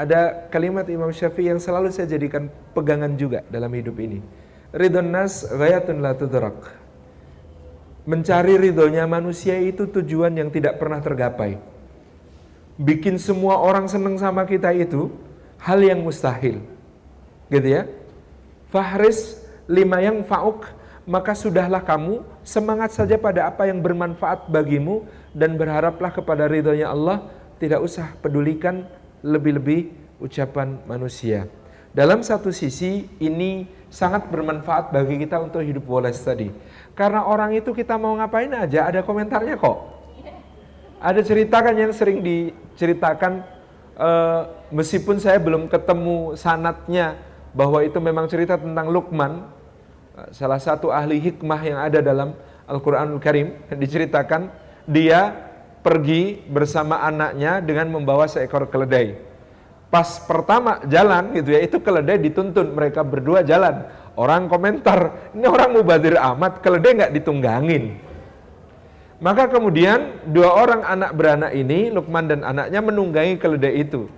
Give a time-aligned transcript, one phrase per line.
[0.00, 4.24] ada kalimat Imam Syafi'i yang selalu saya jadikan pegangan juga dalam hidup ini.
[4.72, 6.56] Ridhon nas ghayatun la tudrak.
[8.08, 11.60] Mencari ridhonya manusia itu tujuan yang tidak pernah tergapai.
[12.80, 15.12] Bikin semua orang senang sama kita itu
[15.60, 16.64] hal yang mustahil.
[17.52, 17.84] Gitu ya.
[18.72, 19.36] Fahris
[19.68, 20.64] lima yang fauk
[21.04, 25.04] maka sudahlah kamu semangat saja pada apa yang bermanfaat bagimu
[25.36, 27.28] dan berharaplah kepada ridhonya Allah
[27.60, 28.88] tidak usah pedulikan
[29.20, 31.48] lebih-lebih ucapan manusia.
[31.90, 36.46] Dalam satu sisi ini sangat bermanfaat bagi kita untuk hidup woles tadi.
[36.94, 39.78] Karena orang itu kita mau ngapain aja ada komentarnya kok.
[41.00, 43.42] Ada ceritakan yang sering diceritakan
[43.96, 47.16] uh, meskipun saya belum ketemu sanatnya
[47.56, 49.48] bahwa itu memang cerita tentang Lukman
[50.28, 52.36] salah satu ahli hikmah yang ada dalam
[52.68, 54.52] Al-Quranul Karim diceritakan
[54.84, 55.49] dia
[55.80, 59.16] pergi bersama anaknya dengan membawa seekor keledai.
[59.90, 63.90] Pas pertama jalan gitu ya, itu keledai dituntun mereka berdua jalan.
[64.14, 67.98] Orang komentar, ini orang mubadir amat, keledai nggak ditunggangin.
[69.20, 74.08] Maka kemudian dua orang anak beranak ini, Lukman dan anaknya menunggangi keledai itu.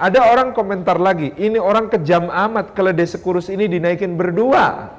[0.00, 4.96] Ada orang komentar lagi, ini orang kejam amat, keledai sekurus ini dinaikin berdua.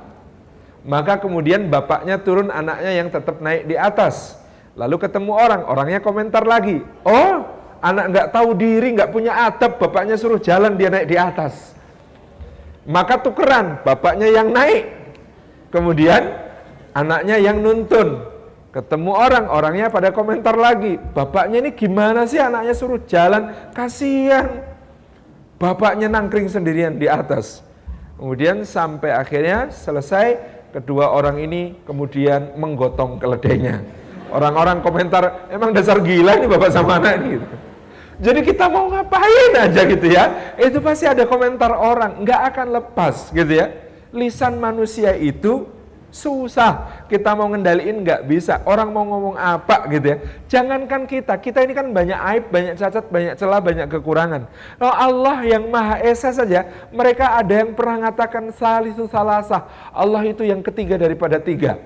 [0.86, 4.41] Maka kemudian bapaknya turun anaknya yang tetap naik di atas.
[4.76, 6.80] Lalu ketemu orang, orangnya komentar lagi.
[7.04, 7.44] Oh,
[7.84, 11.76] anak nggak tahu diri, nggak punya atap, bapaknya suruh jalan dia naik di atas.
[12.88, 14.88] Maka tukeran, bapaknya yang naik.
[15.70, 16.34] Kemudian
[16.96, 18.32] anaknya yang nuntun.
[18.72, 20.96] Ketemu orang, orangnya pada komentar lagi.
[21.12, 23.52] Bapaknya ini gimana sih anaknya suruh jalan?
[23.76, 24.64] Kasihan.
[25.60, 27.60] Bapaknya nangkring sendirian di atas.
[28.16, 30.40] Kemudian sampai akhirnya selesai
[30.72, 34.01] kedua orang ini kemudian menggotong keledainya.
[34.32, 37.28] Orang-orang komentar, emang dasar gila ini bapak sama anak ini.
[37.38, 37.48] Gitu.
[38.22, 43.34] Jadi kita mau ngapain aja gitu ya, itu pasti ada komentar orang, nggak akan lepas
[43.34, 43.68] gitu ya.
[44.14, 45.66] Lisan manusia itu
[46.12, 47.08] Susah.
[47.08, 48.60] Kita mau ngendaliin nggak bisa.
[48.68, 50.18] Orang mau ngomong apa gitu ya.
[50.52, 54.44] Jangankan kita, kita ini kan banyak aib, banyak cacat, banyak celah, banyak kekurangan.
[54.76, 59.64] Kalau Allah yang Maha Esa saja, mereka ada yang pernah mengatakan salisu salasah.
[59.96, 61.80] Allah itu yang ketiga daripada tiga.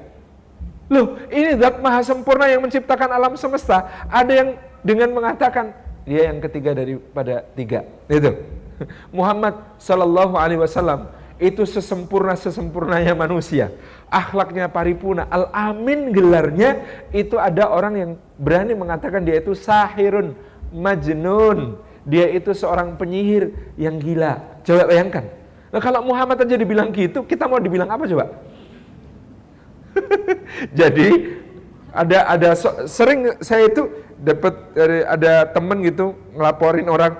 [0.85, 4.05] Loh, ini zat maha sempurna yang menciptakan alam semesta.
[4.05, 4.49] Ada yang
[4.85, 5.73] dengan mengatakan
[6.05, 7.83] dia yang ketiga daripada tiga.
[8.05, 8.37] Itu.
[9.17, 11.09] Muhammad Sallallahu Alaihi Wasallam
[11.41, 13.73] itu sesempurna sesempurnanya manusia
[14.09, 15.25] akhlaknya paripurna.
[15.27, 20.37] Al-Amin gelarnya itu ada orang yang berani mengatakan dia itu sahirun
[20.71, 21.79] majnun.
[22.05, 24.61] Dia itu seorang penyihir yang gila.
[24.61, 25.25] Coba bayangkan.
[25.73, 28.29] Nah, kalau Muhammad aja dibilang gitu, kita mau dibilang apa coba?
[30.79, 31.07] Jadi
[31.95, 32.49] ada ada
[32.87, 33.87] sering saya itu
[34.19, 34.53] dapat
[35.07, 37.13] ada temen gitu ngelaporin orang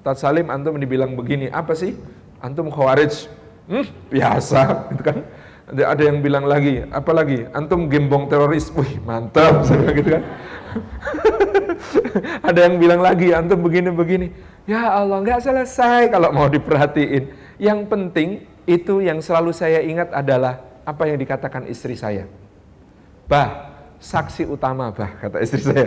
[0.00, 1.98] Tat Salim antum dibilang begini, apa sih?
[2.38, 3.26] Antum khawarij.
[3.66, 4.60] Hmm, biasa
[4.94, 5.26] gitu kan
[5.66, 7.42] ada, ada yang bilang lagi, apa lagi?
[7.50, 8.70] Antum gembong teroris.
[8.70, 9.66] Wih, mantap,
[9.98, 10.22] gitu kan.
[12.46, 14.30] ada yang bilang lagi, antum begini-begini.
[14.66, 17.30] Ya Allah, nggak selesai kalau mau diperhatiin.
[17.58, 18.28] Yang penting
[18.66, 22.30] itu yang selalu saya ingat adalah apa yang dikatakan istri saya.
[23.26, 25.86] Bah, saksi utama bah, kata istri saya.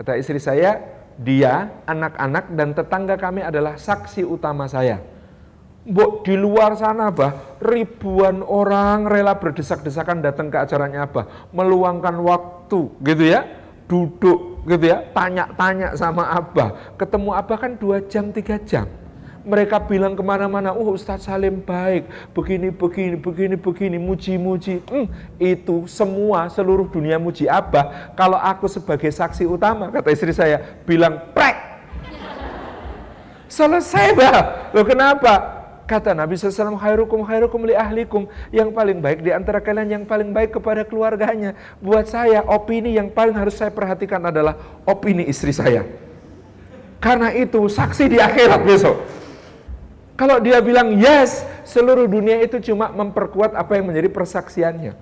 [0.00, 0.80] Kata istri saya,
[1.20, 5.04] dia, anak-anak, dan tetangga kami adalah saksi utama saya
[5.80, 12.92] Mbok di luar sana bah, ribuan orang rela berdesak-desakan datang ke acaranya Abah, meluangkan waktu
[13.00, 13.48] gitu ya,
[13.88, 18.84] duduk gitu ya, tanya-tanya sama Abah, ketemu Abah kan dua jam tiga jam.
[19.40, 22.04] Mereka bilang ke mana-mana, oh Ustadz Salim baik,
[22.36, 24.84] begini, begini, begini, begini, muji-muji.
[24.84, 25.08] Hmm,
[25.40, 28.12] itu semua seluruh dunia muji Abah.
[28.12, 31.70] Kalau aku sebagai saksi utama, kata istri saya, bilang prek.
[33.50, 34.70] Selesai bah.
[34.70, 35.58] Loh kenapa?
[35.90, 38.30] Kata Nabi SAW, khairukum khairukum li ahlikum.
[38.54, 41.58] Yang paling baik di antara kalian yang paling baik kepada keluarganya.
[41.82, 44.54] Buat saya, opini yang paling harus saya perhatikan adalah
[44.86, 45.82] opini istri saya.
[47.02, 49.19] Karena itu saksi di akhirat besok.
[50.20, 54.92] Kalau dia bilang yes, seluruh dunia itu cuma memperkuat apa yang menjadi persaksiannya.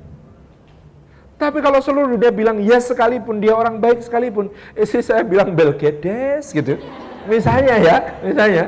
[1.34, 6.54] Tapi kalau seluruh dunia bilang yes sekalipun, dia orang baik sekalipun, istri saya bilang belgedes
[6.54, 6.78] gitu.
[7.26, 8.64] Misalnya ya, misalnya.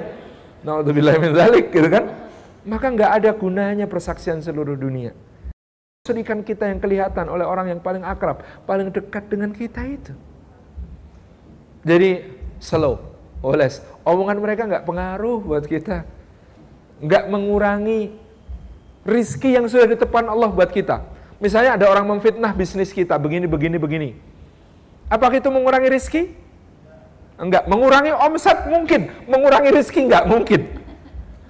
[0.67, 2.19] Naudzubillah min zalik gitu kan.
[2.67, 5.15] Maka nggak ada gunanya persaksian seluruh dunia.
[6.03, 10.13] Sedikan kita yang kelihatan oleh orang yang paling akrab, paling dekat dengan kita itu.
[11.87, 12.27] Jadi
[12.59, 12.99] slow,
[13.39, 13.87] oles.
[14.03, 16.19] Omongan mereka nggak pengaruh buat kita.
[17.01, 18.13] Nggak mengurangi
[19.05, 21.01] rizki yang sudah ditepan Allah buat kita.
[21.41, 24.11] Misalnya ada orang memfitnah bisnis kita, begini, begini, begini.
[25.09, 26.23] Apakah itu mengurangi rizki?
[27.41, 27.65] Enggak.
[27.65, 29.09] Mengurangi omset mungkin.
[29.25, 30.61] Mengurangi rezeki enggak mungkin.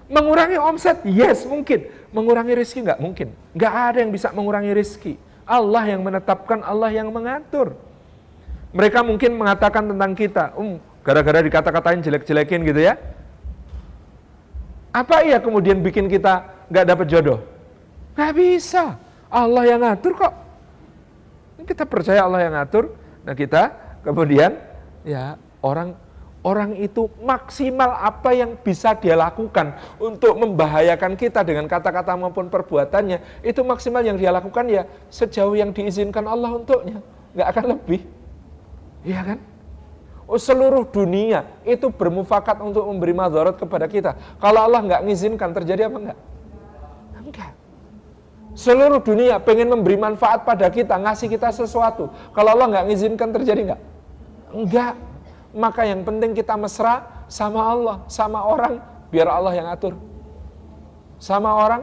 [0.07, 1.91] Mengurangi omset, yes mungkin.
[2.15, 3.29] Mengurangi rezeki enggak mungkin.
[3.51, 5.19] Enggak ada yang bisa mengurangi rezeki.
[5.43, 7.75] Allah yang menetapkan, Allah yang mengatur.
[8.71, 12.95] Mereka mungkin mengatakan tentang kita, um, gara-gara dikata-katain jelek-jelekin gitu ya.
[14.91, 17.39] Apa iya kemudian bikin kita nggak dapat jodoh?
[18.19, 18.99] Nggak bisa.
[19.31, 20.35] Allah yang ngatur kok.
[21.63, 22.91] Kita percaya Allah yang ngatur.
[23.23, 23.71] Nah kita
[24.03, 24.59] kemudian
[25.07, 25.95] ya orang
[26.41, 33.45] orang itu maksimal apa yang bisa dia lakukan untuk membahayakan kita dengan kata-kata maupun perbuatannya
[33.45, 37.05] itu maksimal yang dia lakukan ya sejauh yang diizinkan Allah untuknya
[37.37, 38.01] nggak akan lebih
[39.05, 39.39] iya kan
[40.39, 45.97] seluruh dunia itu bermufakat untuk memberi madharat kepada kita kalau Allah nggak mengizinkan terjadi apa
[45.99, 46.19] enggak
[47.19, 47.53] enggak
[48.55, 53.61] seluruh dunia pengen memberi manfaat pada kita ngasih kita sesuatu kalau Allah nggak mengizinkan terjadi
[53.75, 53.81] enggak
[54.55, 54.95] enggak
[55.51, 59.95] maka yang penting kita mesra sama Allah, sama orang, biar Allah yang atur.
[61.19, 61.83] Sama orang,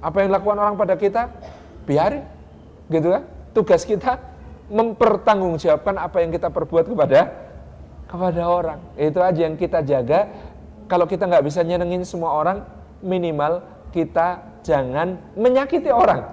[0.00, 1.32] apa yang dilakukan orang pada kita,
[1.88, 2.24] biarin.
[2.88, 3.22] Gitu kan?
[3.52, 4.20] Tugas kita
[4.68, 7.45] mempertanggungjawabkan apa yang kita perbuat kepada
[8.06, 8.80] kepada orang.
[8.98, 10.30] Itu aja yang kita jaga.
[10.86, 12.62] Kalau kita nggak bisa nyenengin semua orang,
[13.02, 16.26] minimal kita jangan menyakiti orang.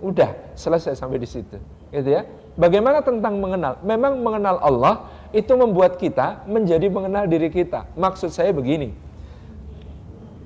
[0.00, 1.60] Udah, selesai sampai di situ.
[1.92, 2.24] Gitu ya.
[2.58, 3.78] Bagaimana tentang mengenal?
[3.86, 4.94] Memang mengenal Allah
[5.30, 7.86] itu membuat kita menjadi mengenal diri kita.
[7.94, 8.90] Maksud saya begini.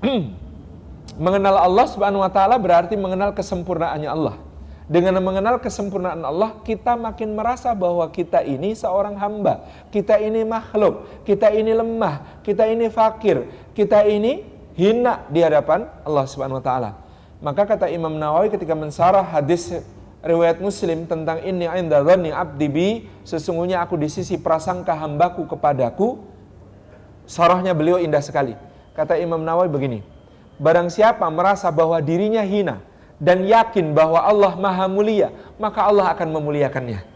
[1.24, 4.36] mengenal Allah Subhanahu wa taala berarti mengenal kesempurnaannya Allah.
[4.90, 9.62] Dengan mengenal kesempurnaan Allah, kita makin merasa bahwa kita ini seorang hamba,
[9.94, 13.46] kita ini makhluk, kita ini lemah, kita ini fakir,
[13.78, 14.42] kita ini
[14.74, 16.90] hina di hadapan Allah Subhanahu wa taala.
[17.38, 19.70] Maka kata Imam Nawawi ketika mensarah hadis
[20.22, 22.88] riwayat Muslim tentang ini inda dhanni abdi bi
[23.26, 26.22] sesungguhnya aku di sisi prasangka hambaku kepadaku
[27.26, 28.54] sorohnya beliau indah sekali
[28.94, 29.98] kata Imam Nawawi begini
[30.62, 32.78] barang siapa merasa bahwa dirinya hina
[33.22, 35.30] dan yakin bahwa Allah maha mulia
[35.62, 37.06] maka Allah akan memuliakannya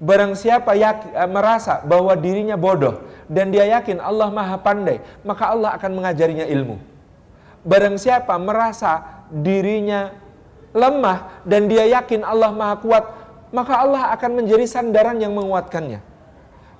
[0.00, 5.52] barang siapa yakin, eh, merasa bahwa dirinya bodoh dan dia yakin Allah maha pandai maka
[5.52, 6.80] Allah akan mengajarinya ilmu
[7.68, 10.16] barang siapa merasa dirinya
[10.78, 13.04] lemah dan dia yakin Allah Maha Kuat,
[13.50, 16.04] maka Allah akan menjadi sandaran yang menguatkannya.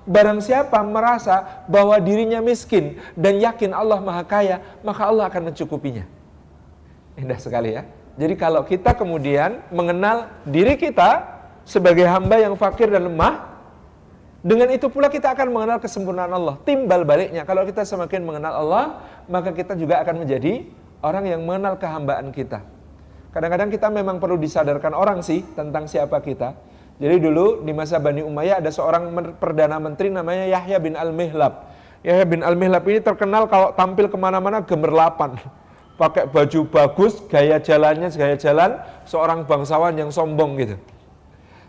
[0.09, 6.05] Barang siapa merasa bahwa dirinya miskin dan yakin Allah Maha Kaya, maka Allah akan mencukupinya.
[7.19, 7.85] Indah sekali ya.
[8.19, 11.23] Jadi kalau kita kemudian mengenal diri kita
[11.63, 13.47] sebagai hamba yang fakir dan lemah,
[14.43, 16.59] dengan itu pula kita akan mengenal kesempurnaan Allah.
[16.67, 18.85] Timbal baliknya, kalau kita semakin mengenal Allah,
[19.31, 20.67] maka kita juga akan menjadi
[20.99, 22.59] orang yang mengenal kehambaan kita.
[23.31, 26.59] Kadang-kadang kita memang perlu disadarkan orang sih tentang siapa kita.
[26.99, 31.71] Jadi dulu di masa Bani Umayyah ada seorang perdana menteri namanya Yahya bin Al-Mihlab.
[32.03, 35.39] Yahya bin Al-Mihlab ini terkenal kalau tampil ke mana-mana gemerlapan.
[35.99, 40.79] Pakai baju bagus, gaya jalannya gaya jalan seorang bangsawan yang sombong gitu.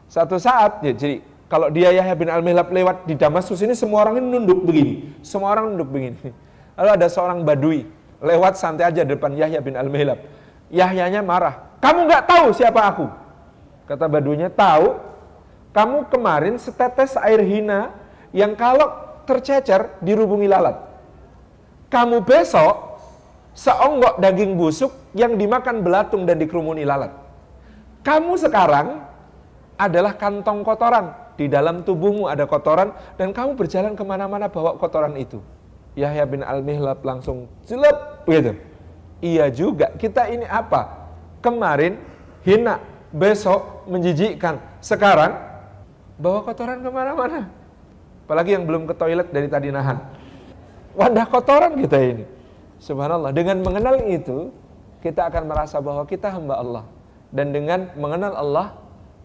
[0.06, 1.19] Satu saat, ya, jadi
[1.50, 5.19] kalau dia Yahya bin Al-Mihlab lewat di Damaskus ini semua orang ini nunduk begini.
[5.27, 6.31] Semua orang nunduk begini.
[6.79, 7.91] Lalu ada seorang badui
[8.23, 10.23] lewat santai aja depan Yahya bin Al-Mihlab
[10.71, 11.75] Yahyanya marah.
[11.82, 13.06] Kamu nggak tahu siapa aku?
[13.91, 14.94] Kata badunya, tahu.
[15.75, 17.91] Kamu kemarin setetes air hina
[18.31, 18.87] yang kalau
[19.27, 20.79] tercecer dirubungi lalat.
[21.91, 22.90] Kamu besok
[23.55, 27.13] seonggok daging busuk yang dimakan belatung dan dikerumuni lalat.
[28.01, 29.05] Kamu sekarang
[29.77, 31.13] adalah kantong kotoran.
[31.41, 35.41] Di dalam tubuhmu ada kotoran dan kamu berjalan ke mana-mana bawa kotoran itu.
[35.96, 38.53] Yahya bin Al-Mihlab langsung jelek gitu.
[39.20, 41.10] Iya juga, kita ini apa?
[41.41, 41.96] Kemarin
[42.44, 42.81] hina,
[43.13, 45.36] besok menjijikkan, sekarang
[46.20, 47.48] bawa kotoran ke mana-mana.
[48.29, 49.98] Apalagi yang belum ke toilet dari tadi nahan.
[50.94, 52.25] Wadah kotoran kita ini.
[52.81, 54.49] Subhanallah, dengan mengenal itu,
[55.05, 56.84] kita akan merasa bahwa kita hamba Allah.
[57.31, 58.75] Dan dengan mengenal Allah,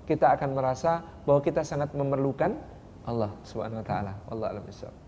[0.06, 2.54] kita akan merasa bahwa kita sangat memerlukan
[3.08, 4.14] Allah Subhanahu wa taala.
[4.30, 5.05] Wallahu a'lam